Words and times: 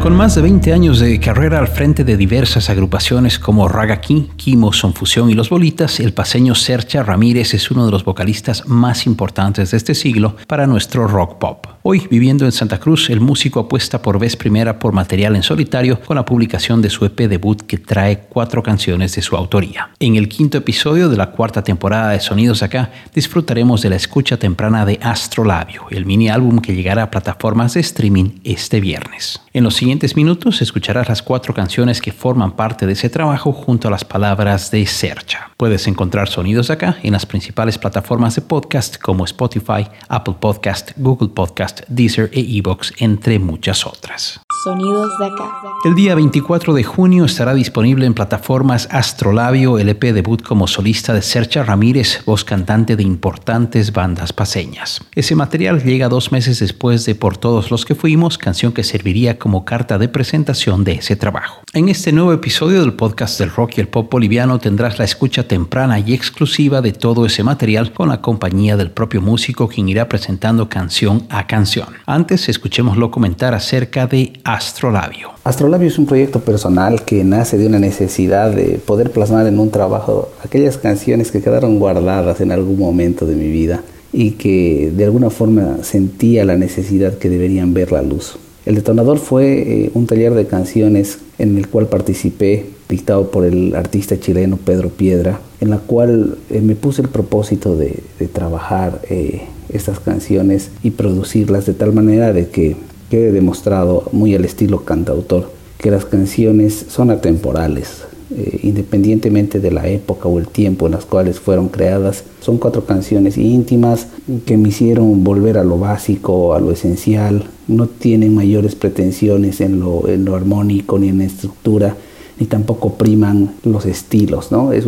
Con 0.00 0.16
más 0.16 0.34
de 0.34 0.40
20 0.40 0.72
años 0.72 0.98
de 0.98 1.20
carrera 1.20 1.58
al 1.58 1.68
frente 1.68 2.04
de 2.04 2.16
diversas 2.16 2.70
agrupaciones 2.70 3.38
como 3.38 3.68
Raga 3.68 4.00
King, 4.00 4.28
Kimo, 4.34 4.72
Son 4.72 4.94
Fusión 4.94 5.28
y 5.28 5.34
Los 5.34 5.50
Bolitas, 5.50 6.00
el 6.00 6.14
paseño 6.14 6.54
Sercha 6.54 7.02
Ramírez 7.02 7.52
es 7.52 7.70
uno 7.70 7.84
de 7.84 7.92
los 7.92 8.02
vocalistas 8.02 8.66
más 8.66 9.04
importantes 9.04 9.72
de 9.72 9.76
este 9.76 9.94
siglo 9.94 10.36
para 10.46 10.66
nuestro 10.66 11.06
rock 11.06 11.36
pop. 11.36 11.66
Hoy, 11.82 12.06
viviendo 12.10 12.44
en 12.44 12.52
Santa 12.52 12.78
Cruz, 12.78 13.08
el 13.08 13.20
músico 13.20 13.58
apuesta 13.58 14.02
por 14.02 14.18
vez 14.18 14.36
primera 14.36 14.78
por 14.78 14.92
material 14.92 15.34
en 15.34 15.42
solitario 15.42 15.98
con 15.98 16.16
la 16.16 16.26
publicación 16.26 16.82
de 16.82 16.90
su 16.90 17.06
EP 17.06 17.20
debut 17.20 17.62
que 17.62 17.78
trae 17.78 18.18
cuatro 18.28 18.62
canciones 18.62 19.14
de 19.14 19.22
su 19.22 19.34
autoría. 19.34 19.88
En 19.98 20.16
el 20.16 20.28
quinto 20.28 20.58
episodio 20.58 21.08
de 21.08 21.16
la 21.16 21.30
cuarta 21.30 21.64
temporada 21.64 22.10
de 22.10 22.20
Sonidos 22.20 22.62
Acá, 22.62 22.90
disfrutaremos 23.14 23.80
de 23.80 23.88
la 23.88 23.96
escucha 23.96 24.36
temprana 24.36 24.84
de 24.84 25.00
Astrolabio, 25.02 25.86
el 25.90 26.04
mini 26.04 26.28
álbum 26.28 26.58
que 26.58 26.74
llegará 26.74 27.04
a 27.04 27.10
plataformas 27.10 27.72
de 27.72 27.80
streaming 27.80 28.40
este 28.44 28.78
viernes. 28.80 29.40
En 29.54 29.64
los 29.64 29.74
siguientes 29.74 30.16
minutos 30.16 30.60
escucharás 30.60 31.08
las 31.08 31.22
cuatro 31.22 31.54
canciones 31.54 32.02
que 32.02 32.12
forman 32.12 32.56
parte 32.56 32.86
de 32.86 32.92
ese 32.92 33.08
trabajo 33.08 33.52
junto 33.52 33.88
a 33.88 33.90
las 33.90 34.04
palabras 34.04 34.70
de 34.70 34.84
Sercha. 34.86 35.50
Puedes 35.56 35.86
encontrar 35.86 36.28
Sonidos 36.28 36.70
Acá 36.70 36.98
en 37.02 37.12
las 37.12 37.26
principales 37.26 37.78
plataformas 37.78 38.34
de 38.34 38.42
podcast 38.42 38.98
como 38.98 39.24
Spotify, 39.24 39.88
Apple 40.08 40.36
Podcast, 40.38 40.92
Google 40.96 41.28
Podcast, 41.28 41.69
Deezer 41.88 42.30
e 42.32 42.58
Evox, 42.58 42.92
entre 42.98 43.38
muchas 43.38 43.86
otras. 43.86 44.40
Sonidos 44.62 45.16
de 45.18 45.24
acá. 45.24 45.50
El 45.86 45.94
día 45.94 46.14
24 46.14 46.74
de 46.74 46.84
junio 46.84 47.24
estará 47.24 47.54
disponible 47.54 48.04
en 48.04 48.12
plataformas 48.12 48.88
Astrolabio, 48.90 49.78
LP 49.78 50.12
debut 50.12 50.42
como 50.42 50.66
solista 50.66 51.14
de 51.14 51.22
Sercha 51.22 51.62
Ramírez, 51.62 52.22
voz 52.26 52.44
cantante 52.44 52.94
de 52.94 53.02
importantes 53.02 53.94
bandas 53.94 54.34
paseñas. 54.34 55.00
Ese 55.14 55.34
material 55.34 55.82
llega 55.82 56.10
dos 56.10 56.30
meses 56.30 56.58
después 56.58 57.06
de 57.06 57.14
Por 57.14 57.38
todos 57.38 57.70
los 57.70 57.86
que 57.86 57.94
fuimos, 57.94 58.36
canción 58.36 58.72
que 58.72 58.84
serviría 58.84 59.38
como 59.38 59.64
carta 59.64 59.96
de 59.96 60.08
presentación 60.08 60.84
de 60.84 60.92
ese 60.92 61.16
trabajo. 61.16 61.62
En 61.72 61.88
este 61.88 62.12
nuevo 62.12 62.34
episodio 62.34 62.80
del 62.80 62.92
podcast 62.92 63.38
del 63.38 63.50
rock 63.50 63.78
y 63.78 63.80
el 63.80 63.88
pop 63.88 64.12
boliviano 64.12 64.58
tendrás 64.58 64.98
la 64.98 65.06
escucha 65.06 65.48
temprana 65.48 66.00
y 66.00 66.12
exclusiva 66.12 66.82
de 66.82 66.92
todo 66.92 67.24
ese 67.24 67.42
material 67.42 67.94
con 67.94 68.10
la 68.10 68.20
compañía 68.20 68.76
del 68.76 68.90
propio 68.90 69.22
músico 69.22 69.68
quien 69.68 69.88
irá 69.88 70.08
presentando 70.08 70.68
canción 70.68 71.24
a 71.30 71.46
canción. 71.46 71.88
Antes 72.04 72.50
escuchémoslo 72.50 73.10
comentar 73.10 73.54
acerca 73.54 74.06
de 74.06 74.34
Astrolabio. 74.54 75.28
Astrolabio 75.44 75.86
es 75.86 75.96
un 75.96 76.06
proyecto 76.06 76.40
personal 76.40 77.04
que 77.04 77.22
nace 77.22 77.56
de 77.56 77.68
una 77.68 77.78
necesidad 77.78 78.50
de 78.50 78.80
poder 78.84 79.12
plasmar 79.12 79.46
en 79.46 79.60
un 79.60 79.70
trabajo 79.70 80.28
aquellas 80.44 80.76
canciones 80.76 81.30
que 81.30 81.40
quedaron 81.40 81.78
guardadas 81.78 82.40
en 82.40 82.50
algún 82.50 82.76
momento 82.76 83.26
de 83.26 83.36
mi 83.36 83.48
vida 83.48 83.82
y 84.12 84.32
que 84.32 84.92
de 84.92 85.04
alguna 85.04 85.30
forma 85.30 85.84
sentía 85.84 86.44
la 86.44 86.56
necesidad 86.56 87.16
que 87.16 87.30
deberían 87.30 87.74
ver 87.74 87.92
la 87.92 88.02
luz. 88.02 88.38
El 88.66 88.74
detonador 88.74 89.18
fue 89.18 89.84
eh, 89.84 89.90
un 89.94 90.06
taller 90.06 90.34
de 90.34 90.48
canciones 90.48 91.20
en 91.38 91.56
el 91.56 91.68
cual 91.68 91.86
participé, 91.86 92.66
dictado 92.88 93.30
por 93.30 93.44
el 93.44 93.76
artista 93.76 94.18
chileno 94.18 94.56
Pedro 94.56 94.88
Piedra, 94.88 95.38
en 95.60 95.70
la 95.70 95.78
cual 95.78 96.38
eh, 96.50 96.60
me 96.60 96.74
puse 96.74 97.02
el 97.02 97.08
propósito 97.08 97.76
de, 97.76 98.02
trabajar 98.32 99.00
eh, 99.08 99.42
estas 99.68 100.00
canciones 100.00 100.70
y 100.82 100.90
producirlas 100.90 101.66
de 101.66 101.74
tal 101.74 101.92
manera 101.92 102.32
de 102.32 102.48
que 102.48 102.76
quede 103.10 103.32
demostrado 103.32 104.04
muy 104.12 104.34
al 104.34 104.44
estilo 104.46 104.84
cantautor 104.84 105.50
que 105.76 105.90
las 105.90 106.04
canciones 106.04 106.86
son 106.88 107.10
atemporales, 107.10 108.04
eh, 108.36 108.60
independientemente 108.62 109.60
de 109.60 109.70
la 109.70 109.88
época 109.88 110.28
o 110.28 110.38
el 110.38 110.46
tiempo 110.46 110.86
en 110.86 110.92
las 110.92 111.06
cuales 111.06 111.40
fueron 111.40 111.68
creadas. 111.68 112.24
Son 112.40 112.58
cuatro 112.58 112.84
canciones 112.84 113.36
íntimas 113.36 114.06
que 114.46 114.56
me 114.56 114.68
hicieron 114.68 115.24
volver 115.24 115.58
a 115.58 115.64
lo 115.64 115.78
básico, 115.78 116.54
a 116.54 116.60
lo 116.60 116.70
esencial. 116.70 117.44
No 117.66 117.86
tienen 117.86 118.34
mayores 118.34 118.74
pretensiones 118.74 119.60
en 119.60 119.80
lo, 119.80 120.06
en 120.08 120.24
lo 120.24 120.36
armónico 120.36 120.98
ni 120.98 121.08
en 121.08 121.18
la 121.18 121.24
estructura, 121.24 121.96
ni 122.38 122.46
tampoco 122.46 122.94
priman 122.94 123.54
los 123.64 123.86
estilos. 123.86 124.52
¿no? 124.52 124.72
Es, 124.72 124.86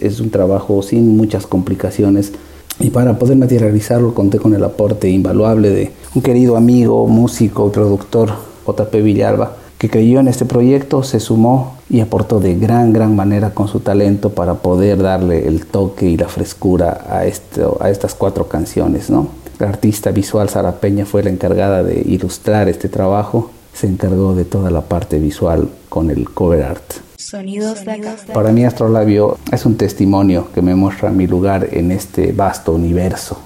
es 0.00 0.20
un 0.20 0.30
trabajo 0.30 0.82
sin 0.82 1.16
muchas 1.16 1.46
complicaciones 1.46 2.32
y 2.80 2.90
para 2.90 3.18
poder 3.18 3.36
materializarlo 3.36 4.14
conté 4.14 4.38
con 4.38 4.54
el 4.54 4.62
aporte 4.64 5.08
invaluable 5.08 5.70
de 5.70 5.92
un 6.14 6.22
querido 6.22 6.56
amigo, 6.56 7.06
músico 7.06 7.68
y 7.68 7.70
productor, 7.70 8.30
JP 8.66 8.94
Villalba, 9.02 9.56
que 9.78 9.88
creyó 9.88 10.20
en 10.20 10.28
este 10.28 10.44
proyecto, 10.44 11.02
se 11.02 11.20
sumó 11.20 11.76
y 11.88 12.00
aportó 12.00 12.40
de 12.40 12.56
gran, 12.56 12.92
gran 12.92 13.14
manera 13.14 13.50
con 13.50 13.68
su 13.68 13.80
talento 13.80 14.30
para 14.30 14.54
poder 14.54 15.02
darle 15.02 15.46
el 15.46 15.66
toque 15.66 16.06
y 16.06 16.16
la 16.16 16.28
frescura 16.28 17.06
a, 17.08 17.24
esto, 17.24 17.78
a 17.80 17.90
estas 17.90 18.14
cuatro 18.14 18.48
canciones. 18.48 19.08
¿no? 19.08 19.28
La 19.58 19.68
artista 19.68 20.10
visual 20.10 20.48
Sara 20.48 20.80
Peña 20.80 21.06
fue 21.06 21.22
la 21.22 21.30
encargada 21.30 21.82
de 21.82 22.00
ilustrar 22.00 22.68
este 22.68 22.88
trabajo, 22.88 23.50
se 23.72 23.86
encargó 23.86 24.34
de 24.34 24.44
toda 24.44 24.70
la 24.70 24.82
parte 24.82 25.18
visual 25.18 25.68
con 25.88 26.10
el 26.10 26.28
cover 26.30 26.62
art. 26.62 27.07
Sonidos 27.18 27.84
de 27.84 27.90
acá. 27.90 28.16
Para 28.32 28.52
mí 28.52 28.64
Astrolabio 28.64 29.38
es 29.50 29.66
un 29.66 29.76
testimonio 29.76 30.50
que 30.54 30.62
me 30.62 30.76
muestra 30.76 31.10
mi 31.10 31.26
lugar 31.26 31.68
en 31.72 31.90
este 31.90 32.30
vasto 32.30 32.72
universo. 32.72 33.40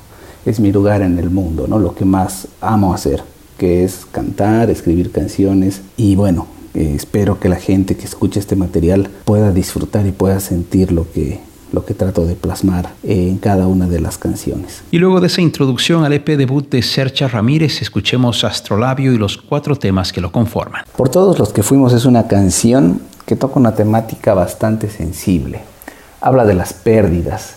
Es 0.44 0.60
mi 0.60 0.70
lugar 0.70 1.00
en 1.00 1.18
el 1.18 1.30
mundo, 1.30 1.66
¿no? 1.66 1.78
Lo 1.78 1.94
que 1.94 2.04
más 2.04 2.48
amo 2.60 2.92
hacer, 2.92 3.22
que 3.56 3.82
es 3.82 4.06
cantar, 4.12 4.68
escribir 4.68 5.10
canciones 5.10 5.80
y 5.96 6.16
bueno, 6.16 6.48
eh, 6.74 6.92
espero 6.94 7.40
que 7.40 7.48
la 7.48 7.56
gente 7.56 7.96
que 7.96 8.04
escuche 8.04 8.40
este 8.40 8.56
material 8.56 9.08
pueda 9.24 9.52
disfrutar 9.52 10.06
y 10.06 10.12
pueda 10.12 10.38
sentir 10.40 10.92
lo 10.92 11.10
que 11.10 11.40
lo 11.72 11.86
que 11.86 11.94
trato 11.94 12.26
de 12.26 12.34
plasmar 12.34 12.92
en 13.02 13.38
cada 13.38 13.66
una 13.66 13.88
de 13.88 13.98
las 13.98 14.18
canciones. 14.18 14.82
Y 14.90 14.98
luego 14.98 15.20
de 15.20 15.28
esa 15.28 15.40
introducción 15.40 16.04
al 16.04 16.12
EP 16.12 16.36
debut 16.36 16.68
de 16.68 16.82
Sercha 16.82 17.28
Ramírez, 17.28 17.80
escuchemos 17.80 18.44
Astrolabio 18.44 19.12
y 19.12 19.16
los 19.18 19.38
cuatro 19.38 19.76
temas 19.76 20.12
que 20.12 20.20
lo 20.20 20.30
conforman. 20.30 20.84
Por 20.94 21.08
todos 21.08 21.38
los 21.38 21.52
que 21.52 21.62
fuimos 21.62 21.94
es 21.94 22.04
una 22.04 22.28
canción 22.28 23.00
que 23.26 23.36
toca 23.36 23.58
una 23.58 23.74
temática 23.74 24.34
bastante 24.34 24.90
sensible. 24.90 25.60
Habla 26.20 26.44
de 26.44 26.54
las 26.54 26.72
pérdidas, 26.72 27.56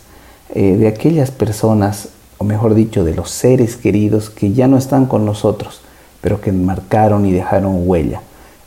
eh, 0.54 0.76
de 0.78 0.88
aquellas 0.88 1.32
personas, 1.32 2.10
o 2.38 2.44
mejor 2.44 2.76
dicho, 2.76 3.04
de 3.04 3.16
los 3.16 3.32
seres 3.32 3.78
queridos 3.78 4.30
que 4.30 4.54
ya 4.54 4.68
no 4.68 4.78
están 4.78 5.06
con 5.06 5.26
nosotros, 5.26 5.82
pero 6.22 6.42
que 6.42 6.52
marcaron 6.52 7.26
y 7.26 7.32
dejaron 7.32 7.88
huella 7.88 8.22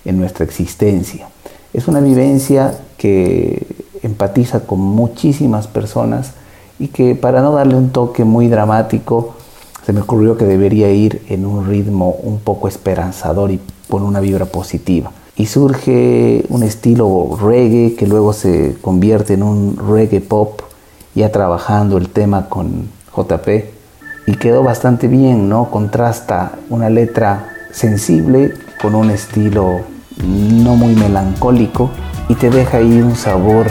en 0.04 0.18
nuestra 0.18 0.44
existencia. 0.44 1.28
Es 1.72 1.88
una 1.88 2.00
vivencia 2.00 2.78
que 2.96 3.66
empatiza 4.02 4.60
con 4.60 4.80
muchísimas 4.80 5.66
personas 5.66 6.32
y 6.78 6.88
que 6.88 7.14
para 7.14 7.42
no 7.42 7.52
darle 7.52 7.74
un 7.74 7.90
toque 7.90 8.24
muy 8.24 8.48
dramático, 8.48 9.34
se 9.84 9.92
me 9.92 10.00
ocurrió 10.00 10.36
que 10.36 10.44
debería 10.44 10.90
ir 10.90 11.22
en 11.28 11.46
un 11.46 11.66
ritmo 11.66 12.10
un 12.22 12.40
poco 12.40 12.68
esperanzador 12.68 13.50
y 13.50 13.60
con 13.88 14.02
una 14.02 14.20
vibra 14.20 14.44
positiva 14.46 15.10
y 15.38 15.46
surge 15.46 16.44
un 16.48 16.64
estilo 16.64 17.38
reggae 17.40 17.94
que 17.94 18.08
luego 18.08 18.32
se 18.32 18.76
convierte 18.82 19.34
en 19.34 19.44
un 19.44 19.76
reggae 19.76 20.20
pop, 20.20 20.60
ya 21.14 21.30
trabajando 21.30 21.96
el 21.96 22.08
tema 22.08 22.48
con 22.48 22.88
JP 23.16 23.48
y 24.26 24.34
quedó 24.34 24.64
bastante 24.64 25.06
bien, 25.06 25.48
¿no? 25.48 25.70
Contrasta 25.70 26.52
una 26.68 26.90
letra 26.90 27.50
sensible 27.70 28.52
con 28.82 28.96
un 28.96 29.10
estilo 29.10 29.80
no 30.24 30.74
muy 30.74 30.94
melancólico 30.96 31.90
y 32.28 32.34
te 32.34 32.50
deja 32.50 32.78
ahí 32.78 33.00
un 33.00 33.14
sabor 33.14 33.66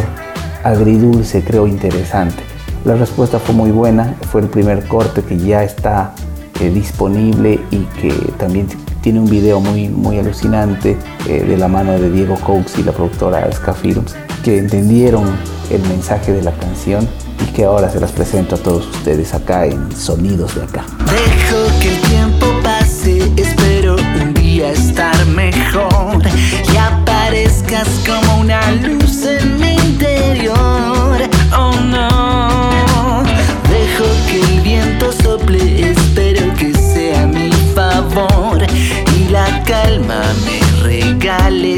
agridulce, 0.63 1.43
creo 1.43 1.67
interesante. 1.67 2.43
La 2.85 2.95
respuesta 2.95 3.39
fue 3.39 3.53
muy 3.53 3.71
buena, 3.71 4.15
fue 4.31 4.39
el 4.39 4.47
primer 4.47 4.87
corte 4.87 5.21
que 5.21 5.37
ya 5.37 5.63
está 5.63 6.15
eh, 6.61 6.69
disponible 6.69 7.59
y 7.71 7.79
que 7.99 8.13
también 8.37 8.67
tiene 9.07 9.21
un 9.21 9.29
video 9.29 9.61
muy, 9.61 9.87
muy 9.87 10.19
alucinante 10.19 10.97
eh, 11.29 11.41
de 11.41 11.55
la 11.55 11.69
mano 11.69 11.93
de 11.93 12.11
Diego 12.11 12.35
Cox 12.35 12.77
y 12.77 12.83
la 12.83 12.91
productora 12.91 13.49
Ska 13.53 13.73
Films, 13.73 14.13
que 14.43 14.57
entendieron 14.57 15.23
el 15.69 15.81
mensaje 15.83 16.33
de 16.33 16.41
la 16.41 16.51
canción 16.51 17.07
y 17.41 17.53
que 17.53 17.63
ahora 17.63 17.89
se 17.89 18.01
las 18.01 18.11
presento 18.11 18.55
a 18.55 18.57
todos 18.57 18.85
ustedes 18.85 19.33
acá 19.33 19.65
en 19.65 19.95
Sonidos 19.95 20.55
de 20.55 20.63
Acá. 20.63 20.83
Dejo 21.05 21.79
que 21.79 21.95
el 21.95 22.01
tiempo 22.01 22.47
pase, 22.61 23.31
espero 23.37 23.95
un 23.95 24.33
día 24.33 24.73
estar 24.73 25.25
mejor 25.27 26.21
y 26.73 26.75
aparezcas 26.75 27.87
como 28.05 28.41
una 28.41 28.59
luz 28.73 29.25
calma 39.67 40.21
me 40.45 40.59
regale 40.81 41.77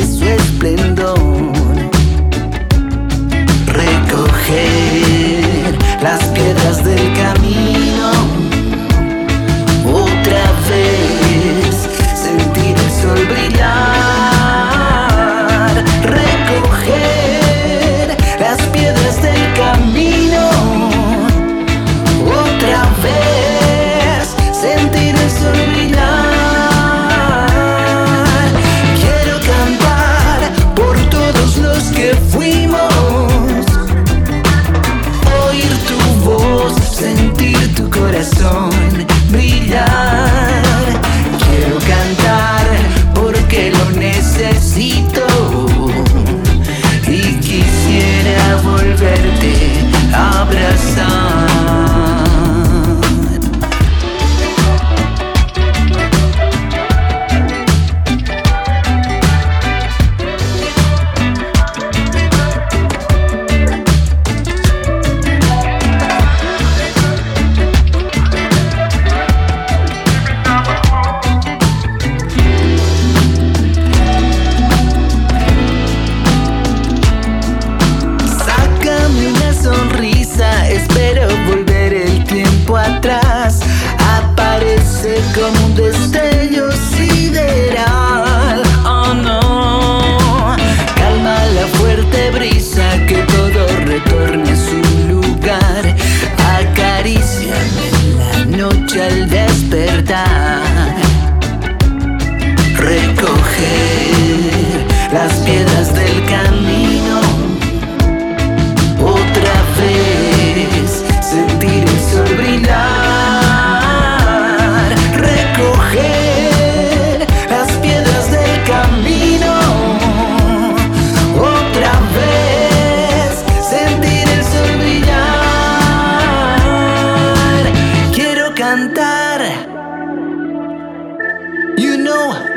know. 132.10 132.49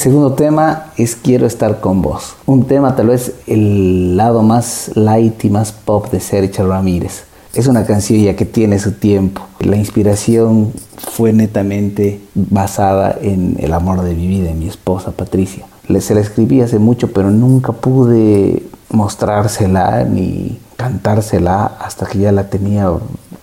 Segundo 0.00 0.32
tema 0.32 0.92
es 0.96 1.14
Quiero 1.14 1.46
estar 1.46 1.80
con 1.80 2.00
vos. 2.00 2.34
Un 2.46 2.64
tema 2.64 2.96
tal 2.96 3.08
vez 3.08 3.34
el 3.46 4.16
lado 4.16 4.42
más 4.42 4.92
light 4.94 5.44
y 5.44 5.50
más 5.50 5.72
pop 5.72 6.10
de 6.10 6.20
Sergio 6.20 6.66
Ramírez. 6.66 7.24
Es 7.52 7.66
una 7.66 7.84
canción 7.84 8.22
ya 8.22 8.34
que 8.34 8.46
tiene 8.46 8.78
su 8.78 8.92
tiempo. 8.92 9.42
La 9.58 9.76
inspiración 9.76 10.72
fue 10.96 11.34
netamente 11.34 12.18
basada 12.34 13.14
en 13.20 13.56
el 13.58 13.74
amor 13.74 14.00
de 14.00 14.14
mi 14.14 14.26
vida, 14.26 14.50
en 14.50 14.60
mi 14.60 14.68
esposa 14.68 15.10
Patricia. 15.10 15.66
Se 16.00 16.14
la 16.14 16.20
escribí 16.20 16.62
hace 16.62 16.78
mucho, 16.78 17.12
pero 17.12 17.30
nunca 17.30 17.72
pude 17.72 18.62
mostrársela 18.88 20.04
ni 20.04 20.58
cantársela 20.76 21.66
hasta 21.78 22.06
que 22.06 22.20
ya 22.20 22.32
la 22.32 22.48
tenía 22.48 22.90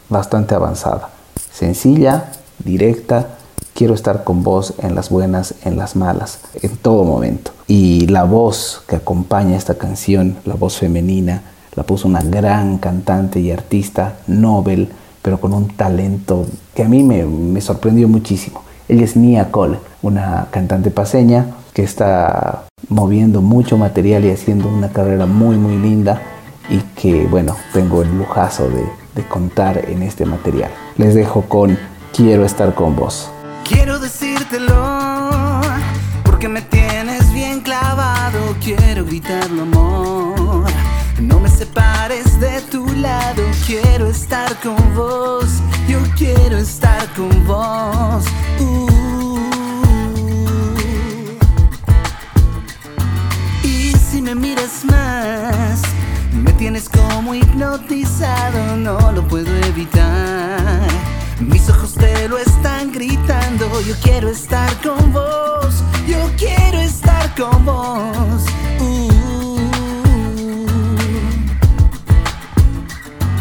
bastante 0.09 0.55
avanzada. 0.55 1.09
Sencilla, 1.53 2.31
directa, 2.63 3.36
quiero 3.77 3.93
estar 3.93 4.23
con 4.23 4.41
vos 4.41 4.73
en 4.79 4.95
las 4.95 5.11
buenas, 5.11 5.53
en 5.63 5.77
las 5.77 5.95
malas, 5.95 6.39
en 6.63 6.75
todo 6.77 7.03
momento. 7.03 7.51
Y 7.67 8.07
la 8.07 8.23
voz 8.23 8.81
que 8.87 8.95
acompaña 8.95 9.55
esta 9.55 9.75
canción, 9.75 10.37
la 10.45 10.55
voz 10.55 10.77
femenina, 10.77 11.43
la 11.75 11.83
puso 11.83 12.07
una 12.07 12.23
gran 12.23 12.79
cantante 12.79 13.39
y 13.39 13.51
artista, 13.51 14.15
Nobel, 14.25 14.89
pero 15.21 15.39
con 15.39 15.53
un 15.53 15.67
talento 15.67 16.47
que 16.73 16.83
a 16.83 16.87
mí 16.89 17.03
me, 17.03 17.23
me 17.23 17.61
sorprendió 17.61 18.07
muchísimo. 18.07 18.63
Ella 18.89 19.03
es 19.03 19.15
Nia 19.15 19.51
Cole, 19.51 19.77
una 20.01 20.47
cantante 20.49 20.89
paseña 20.89 21.45
que 21.75 21.83
está 21.83 22.63
moviendo 22.89 23.43
mucho 23.43 23.77
material 23.77 24.25
y 24.25 24.31
haciendo 24.31 24.69
una 24.69 24.89
carrera 24.89 25.27
muy 25.27 25.57
muy 25.57 25.77
linda 25.77 26.19
y 26.67 26.79
que 26.99 27.27
bueno, 27.27 27.55
tengo 27.73 28.01
el 28.01 28.17
lujazo 28.17 28.69
de, 28.69 28.85
de 29.13 29.27
contar 29.27 29.87
en 29.87 30.01
este 30.01 30.25
material. 30.25 30.71
Les 30.97 31.13
dejo 31.13 31.43
con 31.43 31.77
Quiero 32.17 32.45
estar 32.45 32.73
con 32.73 32.95
vos. 32.95 33.29
Quiero 33.67 33.99
decírtelo 33.99 35.61
porque 36.23 36.47
me 36.47 36.61
tienes 36.61 37.33
bien 37.33 37.59
clavado. 37.59 38.55
Quiero 38.63 39.03
gritarlo, 39.05 39.63
amor. 39.63 40.65
No 41.19 41.39
me 41.39 41.49
separes 41.49 42.39
de 42.39 42.61
tu 42.71 42.85
lado. 42.95 43.43
Quiero 43.65 44.07
estar 44.07 44.55
con 44.61 44.77
vos. 44.95 45.45
Yo 45.87 45.99
quiero 46.17 46.57
estar 46.57 47.05
con 47.13 47.29
vos. 47.45 48.25
Uh. 48.59 49.39
Y 53.63 53.93
si 53.93 54.21
me 54.21 54.33
miras 54.33 54.85
más, 54.85 55.81
me 56.31 56.53
tienes 56.53 56.87
como 56.87 57.35
hipnotizado. 57.35 58.77
No 58.77 59.11
lo 59.11 59.27
puedo 59.27 59.53
evitar. 59.65 60.87
Mis 61.39 61.69
ojos 61.69 61.93
te 61.93 62.27
lo 62.27 62.37
Yo 63.87 63.95
quiero 64.01 64.27
estar 64.29 64.69
con 64.81 65.13
vos. 65.13 65.83
Yo 66.05 66.17
quiero 66.35 66.79
estar 66.79 67.33
con 67.35 67.63
vos. 67.63 68.43
Uh. 68.81 69.57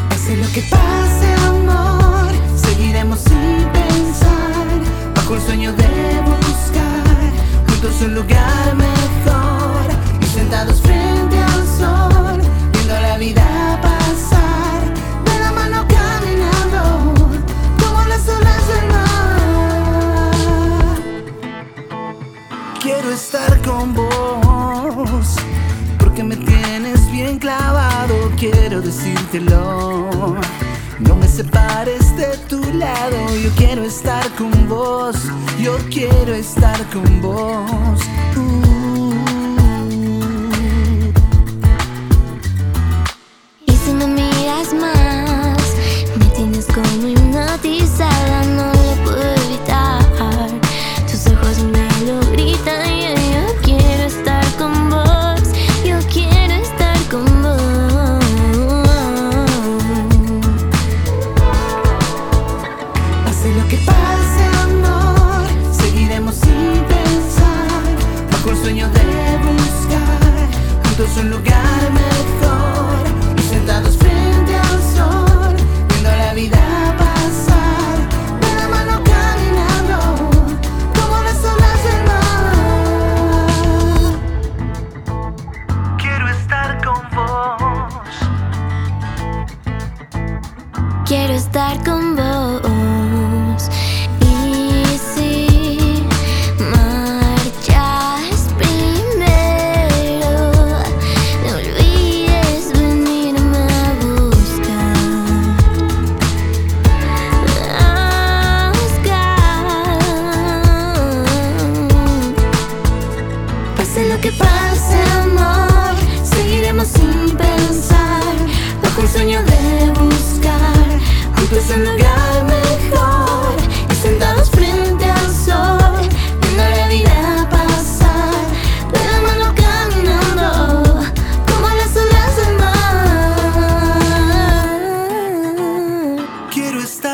Pase 0.08 0.36
lo 0.36 0.46
que 0.52 0.62
pase, 0.70 1.34
amor. 1.48 2.28
Seguiremos 2.54 3.18
sin 3.18 3.66
pensar. 3.72 5.14
Bajo 5.16 5.34
el 5.34 5.40
sueño 5.40 5.72
de 5.72 5.88
buscar. 6.36 7.32
Juntos 7.68 8.00
un 8.02 8.14
lugar 8.14 8.74
mejor. 8.76 9.55
Yo 33.42 33.50
quiero 33.56 33.84
estar 33.84 34.28
con 34.36 34.68
vos, 34.68 35.16
yo 35.60 35.76
quiero 35.90 36.34
estar 36.34 36.78
con 36.90 37.20
vos. 37.20 38.00
Uh. 38.36 38.75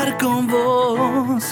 Estar 0.03 0.17
con 0.17 0.47
vos. 0.47 1.43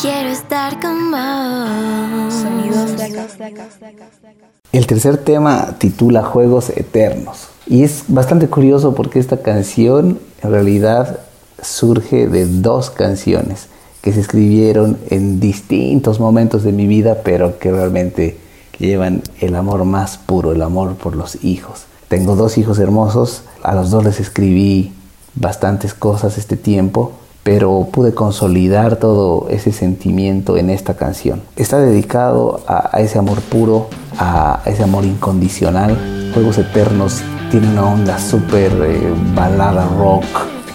Quiero 0.00 0.28
estar 0.28 0.80
con 0.80 1.10
vos. 1.10 2.34
Sonidos 2.34 2.96
de 2.96 3.04
acá. 3.04 3.26
El 4.72 4.86
tercer 4.86 5.18
tema 5.18 5.74
titula 5.78 6.22
Juegos 6.22 6.70
Eternos. 6.70 7.48
Y 7.66 7.82
es 7.82 8.04
bastante 8.08 8.48
curioso 8.48 8.94
porque 8.94 9.18
esta 9.18 9.42
canción 9.42 10.20
en 10.42 10.50
realidad 10.50 11.20
surge 11.60 12.28
de 12.28 12.46
dos 12.46 12.90
canciones 12.90 13.66
que 14.02 14.12
se 14.12 14.20
escribieron 14.20 14.98
en 15.10 15.40
distintos 15.40 16.20
momentos 16.20 16.62
de 16.62 16.70
mi 16.70 16.86
vida, 16.86 17.22
pero 17.24 17.58
que 17.58 17.72
realmente 17.72 18.38
llevan 18.78 19.22
el 19.40 19.56
amor 19.56 19.84
más 19.84 20.16
puro, 20.16 20.52
el 20.52 20.62
amor 20.62 20.94
por 20.94 21.16
los 21.16 21.42
hijos. 21.44 21.86
Tengo 22.06 22.36
dos 22.36 22.56
hijos 22.56 22.78
hermosos, 22.78 23.42
a 23.64 23.74
los 23.74 23.90
dos 23.90 24.04
les 24.04 24.20
escribí 24.20 24.92
bastantes 25.36 25.94
cosas 25.94 26.38
este 26.38 26.56
tiempo, 26.56 27.12
pero 27.42 27.86
pude 27.92 28.12
consolidar 28.12 28.96
todo 28.96 29.46
ese 29.50 29.70
sentimiento 29.70 30.56
en 30.56 30.68
esta 30.68 30.94
canción. 30.94 31.42
Está 31.54 31.78
dedicado 31.78 32.60
a, 32.66 32.96
a 32.96 33.00
ese 33.00 33.18
amor 33.18 33.40
puro, 33.40 33.88
a 34.18 34.62
ese 34.66 34.82
amor 34.82 35.04
incondicional. 35.04 35.96
Juegos 36.34 36.58
Eternos 36.58 37.22
tiene 37.50 37.68
una 37.68 37.86
onda 37.86 38.18
súper 38.18 38.72
eh, 38.82 39.14
balada 39.34 39.86
rock, 39.96 40.24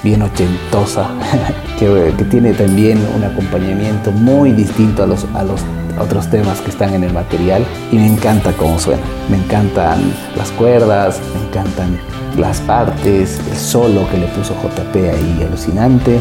bien 0.04 0.22
ochentosa, 0.22 1.10
que, 1.80 2.14
que 2.18 2.24
tiene 2.26 2.54
también 2.54 3.06
un 3.16 3.24
acompañamiento 3.24 4.12
muy 4.12 4.52
distinto 4.52 5.04
a 5.04 5.08
los, 5.08 5.26
a 5.36 5.44
los 5.44 5.62
otros 6.00 6.30
temas 6.30 6.62
que 6.62 6.70
están 6.70 6.94
en 6.94 7.04
el 7.04 7.14
material 7.14 7.66
y 7.92 7.98
me 7.98 8.08
encanta 8.08 8.54
cómo 8.54 8.80
suena. 8.80 9.04
Me 9.30 9.38
encantan 9.38 10.14
las 10.38 10.52
cuerdas, 10.52 11.20
me 11.36 11.48
encantan 11.48 12.00
las 12.38 12.60
partes, 12.62 13.40
el 13.50 13.58
solo 13.58 14.10
que 14.10 14.18
le 14.18 14.28
puso 14.28 14.56
JP 14.56 14.96
ahí 14.96 15.46
alucinante. 15.48 16.20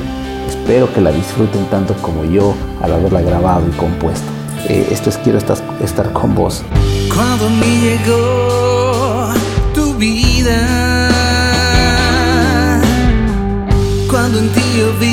Espero 0.48 0.92
que 0.92 1.00
la 1.00 1.12
disfruten 1.12 1.64
tanto 1.66 1.94
como 2.02 2.24
yo 2.24 2.54
al 2.82 2.92
haberla 2.92 3.22
grabado 3.22 3.66
y 3.68 3.76
compuesto. 3.76 4.26
Eh, 4.68 4.88
esto 4.90 5.10
es 5.10 5.18
Quiero 5.18 5.38
estar, 5.38 5.56
estar 5.82 6.12
con 6.12 6.34
vos. 6.34 6.62
Cuando 7.14 7.48
me 7.50 7.66
llegó 7.80 9.32
tu 9.74 9.94
vida, 9.94 11.10
cuando 14.08 14.38
en 14.38 14.48
ti 14.50 14.62
yo 14.78 14.92
vi 14.98 15.09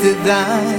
te 0.00 0.14
das 0.24 0.69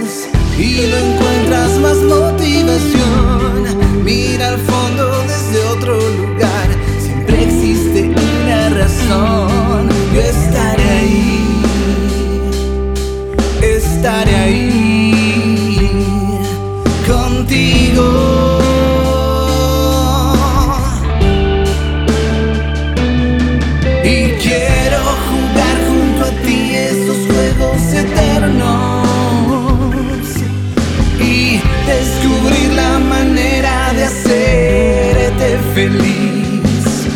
hacerte 34.11 35.57
feliz. 35.73 37.07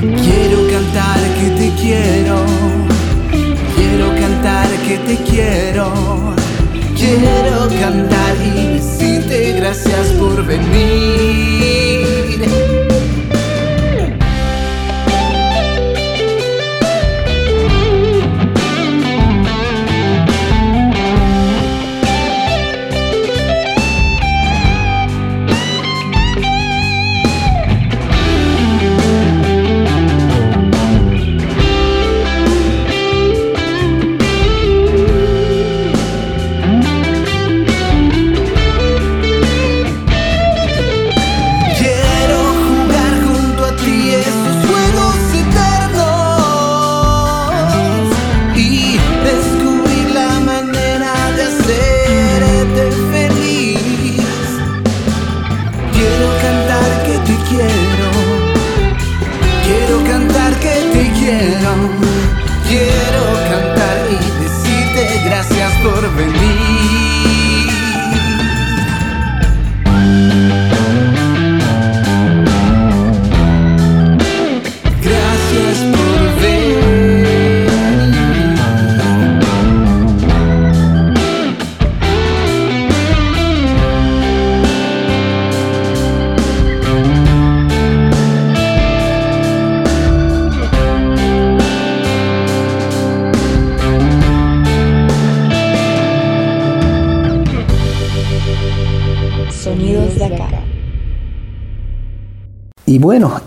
Quiero 0.00 0.58
cantar 0.74 1.20
que 1.38 1.48
te 1.58 1.68
quiero, 1.80 2.36
quiero 3.76 4.06
cantar 4.20 4.68
que 4.86 4.96
te 4.98 5.16
quiero, 5.30 5.86
quiero 6.96 7.68
cantar 7.80 8.34
y 8.44 8.74
decirte 8.74 9.52
gracias 9.58 10.06
por 10.18 10.44
venir. 10.44 11.70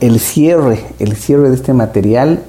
El 0.04 0.20
cierre, 0.20 0.84
el 1.00 1.16
cierre 1.16 1.48
de 1.48 1.56
este 1.56 1.72
material 1.72 2.44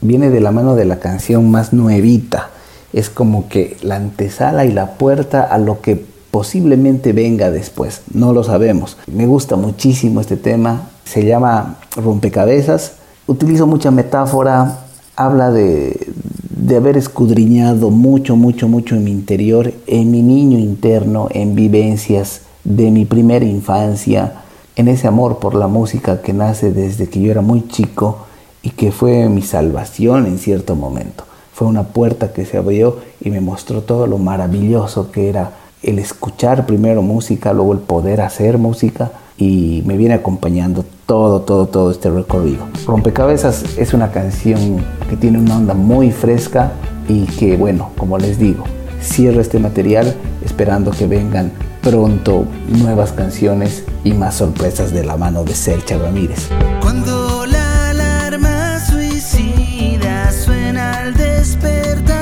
viene 0.00 0.30
de 0.30 0.38
la 0.38 0.52
mano 0.52 0.76
de 0.76 0.84
la 0.84 1.00
canción 1.00 1.50
más 1.50 1.72
nuevita. 1.72 2.50
Es 2.92 3.10
como 3.10 3.48
que 3.48 3.76
la 3.82 3.96
antesala 3.96 4.64
y 4.64 4.70
la 4.70 4.92
puerta 4.92 5.42
a 5.42 5.58
lo 5.58 5.80
que 5.80 6.04
posiblemente 6.30 7.12
venga 7.12 7.50
después. 7.50 8.02
No 8.14 8.32
lo 8.32 8.44
sabemos. 8.44 8.96
Me 9.12 9.26
gusta 9.26 9.56
muchísimo 9.56 10.20
este 10.20 10.36
tema. 10.36 10.88
Se 11.04 11.24
llama 11.24 11.78
Rompecabezas. 11.96 12.92
Utilizo 13.26 13.66
mucha 13.66 13.90
metáfora. 13.90 14.78
Habla 15.16 15.50
de, 15.50 16.12
de 16.48 16.76
haber 16.76 16.96
escudriñado 16.96 17.90
mucho, 17.90 18.36
mucho, 18.36 18.68
mucho 18.68 18.94
en 18.94 19.02
mi 19.02 19.10
interior, 19.10 19.74
en 19.88 20.12
mi 20.12 20.22
niño 20.22 20.60
interno, 20.60 21.26
en 21.32 21.56
vivencias 21.56 22.42
de 22.62 22.92
mi 22.92 23.04
primera 23.04 23.44
infancia, 23.44 24.44
en 24.80 24.88
ese 24.88 25.06
amor 25.06 25.38
por 25.38 25.54
la 25.54 25.68
música 25.68 26.22
que 26.22 26.32
nace 26.32 26.72
desde 26.72 27.08
que 27.08 27.20
yo 27.20 27.30
era 27.30 27.42
muy 27.42 27.68
chico 27.68 28.26
y 28.62 28.70
que 28.70 28.92
fue 28.92 29.28
mi 29.28 29.42
salvación 29.42 30.26
en 30.26 30.38
cierto 30.38 30.74
momento. 30.74 31.24
Fue 31.52 31.68
una 31.68 31.84
puerta 31.84 32.32
que 32.32 32.46
se 32.46 32.56
abrió 32.56 32.98
y 33.20 33.30
me 33.30 33.42
mostró 33.42 33.82
todo 33.82 34.06
lo 34.06 34.16
maravilloso 34.16 35.12
que 35.12 35.28
era 35.28 35.52
el 35.82 35.98
escuchar 35.98 36.64
primero 36.64 37.02
música, 37.02 37.52
luego 37.52 37.74
el 37.74 37.80
poder 37.80 38.22
hacer 38.22 38.56
música 38.56 39.12
y 39.36 39.82
me 39.84 39.98
viene 39.98 40.14
acompañando 40.14 40.84
todo, 41.04 41.42
todo, 41.42 41.66
todo 41.66 41.90
este 41.90 42.08
recorrido. 42.08 42.64
Rompecabezas 42.86 43.76
es 43.76 43.92
una 43.92 44.10
canción 44.10 44.82
que 45.10 45.16
tiene 45.16 45.38
una 45.38 45.58
onda 45.58 45.74
muy 45.74 46.10
fresca 46.10 46.72
y 47.06 47.26
que, 47.26 47.56
bueno, 47.56 47.90
como 47.98 48.16
les 48.16 48.38
digo, 48.38 48.64
cierro 49.02 49.42
este 49.42 49.58
material 49.58 50.14
esperando 50.42 50.90
que 50.90 51.06
vengan 51.06 51.52
pronto 51.82 52.46
nuevas 52.68 53.12
canciones 53.12 53.84
y 54.04 54.12
más 54.12 54.36
sorpresas 54.36 54.92
de 54.92 55.04
la 55.04 55.16
mano 55.16 55.44
de 55.44 55.54
Sercha 55.54 55.98
Ramírez. 55.98 56.48
Cuando 56.80 57.46
la 57.46 57.90
alarma 57.90 58.78
suicida 58.80 60.30
suena 60.32 60.92
al 61.00 61.14
despertar, 61.14 62.18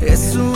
es 0.00 0.36
un 0.36 0.47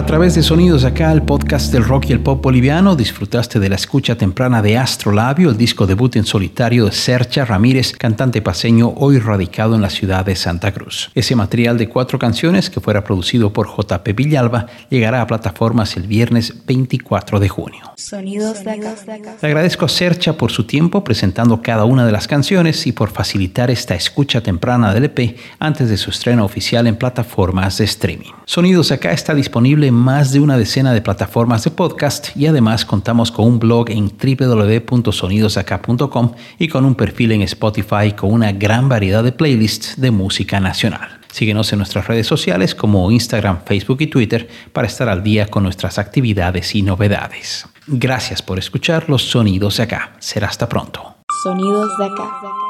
A 0.00 0.06
través 0.06 0.34
de 0.34 0.42
Sonidos 0.42 0.84
Acá, 0.84 1.12
el 1.12 1.20
podcast 1.20 1.70
del 1.70 1.84
rock 1.84 2.06
y 2.08 2.12
el 2.14 2.20
pop 2.20 2.42
boliviano, 2.42 2.96
disfrutaste 2.96 3.60
de 3.60 3.68
la 3.68 3.74
escucha 3.74 4.16
temprana 4.16 4.62
de 4.62 4.78
Astrolabio, 4.78 5.50
el 5.50 5.58
disco 5.58 5.86
debut 5.86 6.16
en 6.16 6.24
solitario 6.24 6.86
de 6.86 6.92
Sercha 6.92 7.44
Ramírez, 7.44 7.92
cantante 7.92 8.40
paseño 8.40 8.94
hoy 8.96 9.18
radicado 9.18 9.74
en 9.74 9.82
la 9.82 9.90
ciudad 9.90 10.24
de 10.24 10.36
Santa 10.36 10.72
Cruz. 10.72 11.10
Ese 11.14 11.36
material 11.36 11.76
de 11.76 11.90
cuatro 11.90 12.18
canciones, 12.18 12.70
que 12.70 12.80
fuera 12.80 13.04
producido 13.04 13.52
por 13.52 13.68
JP 13.68 14.16
Villalba, 14.16 14.68
llegará 14.88 15.20
a 15.20 15.26
plataformas 15.26 15.94
el 15.98 16.04
viernes 16.04 16.64
24 16.64 17.38
de 17.38 17.48
junio. 17.50 17.92
Sonidos 17.96 18.64
de 18.64 18.70
acá. 18.70 18.94
Le 19.42 19.48
agradezco 19.48 19.84
a 19.84 19.88
Sercha 19.90 20.32
por 20.32 20.50
su 20.50 20.64
tiempo 20.64 21.04
presentando 21.04 21.60
cada 21.60 21.84
una 21.84 22.06
de 22.06 22.12
las 22.12 22.26
canciones 22.26 22.86
y 22.86 22.92
por 22.92 23.10
facilitar 23.10 23.70
esta 23.70 23.94
escucha 23.94 24.40
temprana 24.40 24.94
del 24.94 25.04
EP 25.04 25.36
antes 25.58 25.90
de 25.90 25.98
su 25.98 26.08
estreno 26.08 26.46
oficial 26.46 26.86
en 26.86 26.96
plataformas 26.96 27.76
de 27.76 27.84
streaming. 27.84 28.32
Sonidos 28.46 28.90
Acá 28.92 29.12
está 29.12 29.34
disponible 29.34 29.89
más 29.90 30.32
de 30.32 30.40
una 30.40 30.58
decena 30.58 30.92
de 30.92 31.00
plataformas 31.02 31.64
de 31.64 31.70
podcast 31.70 32.36
y 32.36 32.46
además 32.46 32.84
contamos 32.84 33.30
con 33.30 33.46
un 33.46 33.58
blog 33.58 33.88
en 33.90 34.10
www.sonidosaca.com 34.10 36.32
y 36.58 36.68
con 36.68 36.84
un 36.84 36.94
perfil 36.94 37.32
en 37.32 37.40
Spotify 37.42 38.12
con 38.16 38.32
una 38.32 38.52
gran 38.52 38.88
variedad 38.88 39.24
de 39.24 39.32
playlists 39.32 40.00
de 40.00 40.10
música 40.10 40.60
nacional. 40.60 41.20
Síguenos 41.32 41.72
en 41.72 41.78
nuestras 41.78 42.06
redes 42.06 42.26
sociales 42.26 42.74
como 42.74 43.10
Instagram, 43.10 43.60
Facebook 43.64 43.98
y 44.00 44.08
Twitter 44.08 44.48
para 44.72 44.88
estar 44.88 45.08
al 45.08 45.22
día 45.22 45.46
con 45.46 45.62
nuestras 45.62 45.98
actividades 45.98 46.74
y 46.74 46.82
novedades. 46.82 47.66
Gracias 47.86 48.42
por 48.42 48.58
escuchar 48.58 49.08
los 49.08 49.22
sonidos 49.22 49.76
de 49.76 49.84
acá. 49.84 50.12
Será 50.18 50.48
hasta 50.48 50.68
pronto. 50.68 51.14
Sonidos 51.42 51.96
de 51.98 52.06
acá. 52.06 52.69